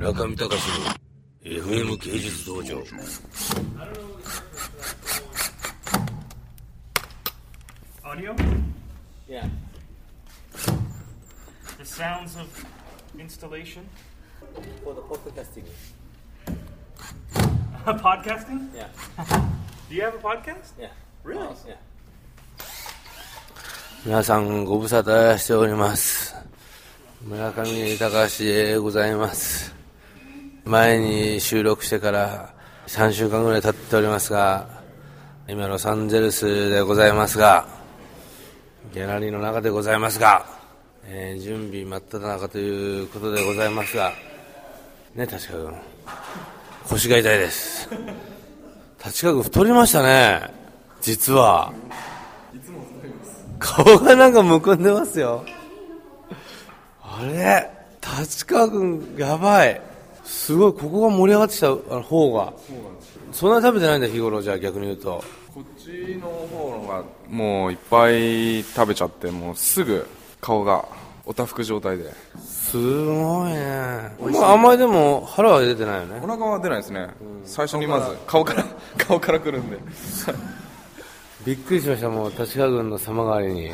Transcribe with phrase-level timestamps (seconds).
[0.00, 0.86] 中見隆の
[1.44, 2.82] FM 芸術道場。
[24.06, 26.34] 皆さんご無沙汰しております。
[27.22, 29.79] 村上隆でございます。
[30.70, 32.54] 前に収録してから
[32.86, 34.68] 3週間ぐらい経っておりますが
[35.48, 37.66] 今ロサンゼルスでございますが
[38.94, 40.46] ギャラリーの中でございますが、
[41.04, 44.12] えー準備真っ只中ということでございますが
[45.14, 45.74] ね確か君。
[46.88, 47.88] 腰が痛いです。
[49.04, 50.40] 立川君太りましたね。
[51.00, 51.72] 実は。
[53.58, 55.44] 顔がなんかむくんでますよ。
[57.02, 57.68] あれ
[58.20, 59.89] 立川君やばい。
[60.30, 62.52] すごいここが盛り上がってきた方が。
[63.32, 65.24] そんなに食べてないんだ日頃じゃあ逆に言うと。
[65.52, 70.06] こっちの方がもういっぱい食べちゃってもうすぐ
[70.40, 70.84] 顔が
[71.26, 72.12] おたふく状態で。
[72.44, 74.14] すごいね。
[74.20, 76.20] まああんまりでも腹は出てないよね。
[76.22, 77.08] お腹は出ないですね、
[77.44, 78.64] 最初にまず顔から。
[78.98, 79.78] 顔から来るんで。
[81.44, 83.70] びっくりしましたもう立川軍の様変わりに。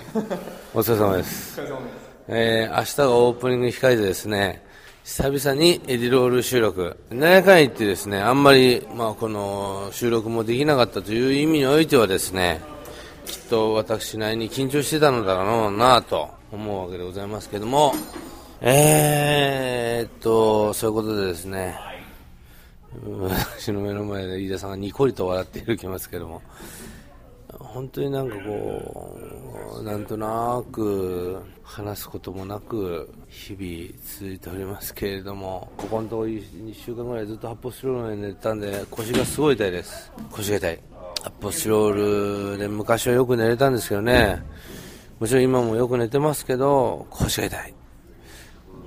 [0.72, 1.60] お疲れ様です。
[2.28, 4.64] えー明日がオープニング控えてですね
[5.06, 6.98] 久々にエディロール収録。
[7.10, 12.60] 何やかん言ってですねあんまり、まあ、この収録もできなかったという意味においてはですね
[13.24, 17.94] きっと私なりに緊張してたのだろうなと思うわけでございますけども
[18.60, 21.78] えーっとそういうことでですね
[23.20, 26.42] 私の目の前で飯田さんがニコリと笑っているきますけども
[27.76, 29.18] 本当になんかこ
[29.80, 40.10] う、なんとなく話すこともなく、日々続いておりますけれども、ここのところ2週間ぐらいずっと発泡スチロールで寝てたんで、腰がすごい痛いです。
[40.30, 40.80] 腰が痛い。
[41.22, 44.42] 発泡スチロールで昔はよく寝れたんですけどね、
[45.20, 47.74] もちろん今もよく寝てますけど、腰が痛い。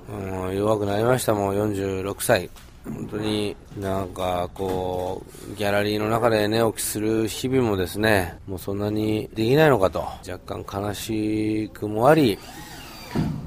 [0.08, 2.50] うん、弱くなりましたもん、46歳。
[2.84, 12.38] 本当になんかこう、ギャラリーの中で寝起きする日々もですね、もうそんなにできないのかと、若干悲しくもあり、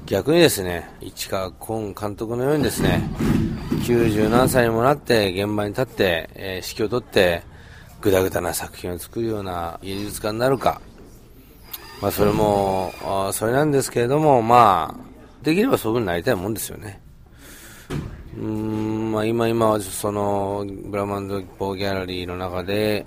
[0.06, 3.08] 逆にですね、市川崑監督のようにですね、
[3.82, 7.42] 90何歳にもなって現場に立って、えー指揮を取って、
[8.00, 10.80] ぐだぐだな作品を作るような芸術家になるか、
[12.00, 15.04] まあそれも、あそれなんですけれども、まあ、
[15.42, 17.00] できればそういうふうになりたいもんですよね。
[18.36, 23.04] うんまあ、今今そのブラマンドポーギャラリーの中で、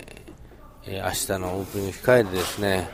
[0.86, 2.88] えー明日のオープニング控えでですね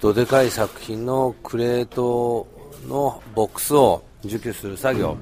[0.00, 2.46] どでかい作品のクレート
[2.86, 5.16] のボックスを除去する作業。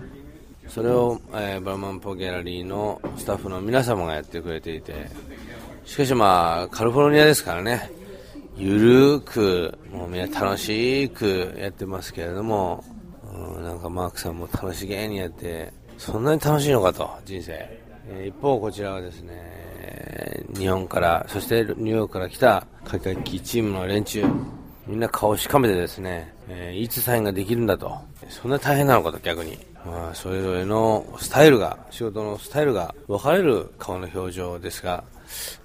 [0.66, 5.08] それを、えーブラマンポギャラリーのスタッフの皆様がやってくれていて。
[5.84, 7.90] しかしまあカリフォルニアですからね。
[8.56, 8.78] ゆ
[9.14, 12.82] るくもうみんな楽しくやってますけれども。
[13.32, 17.52] うんなんかマークさんも楽しげにやってそんなに楽しいのかと人生、
[18.08, 24.24] えー一方こちらはですね日本からそしてニューヨークから来たカキカキチームの連中。
[24.86, 27.98] みんな顔しかめてですね、えーいつサインができるんだと。
[28.28, 29.58] そんなに大変なのかと逆に。
[29.86, 35.04] まあそれぞれのスタイルが仕事のスタイルが分かれる顔の表情ですが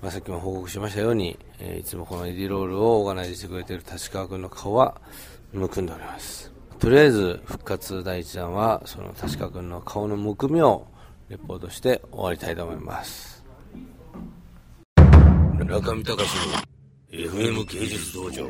[0.01, 4.99] まあ、さっきも報告しましたように、えーいつもこのエディロールをオーガナイズしてくれている立川君の顔は
[5.53, 6.51] むくんでおります。
[6.79, 10.87] とりあえず復活第一弾はその確か君の顔のむくみを
[11.27, 13.43] レポートして終わりたいと思います。
[15.57, 16.15] 村上隆の
[17.11, 18.49] FM 芸術道場。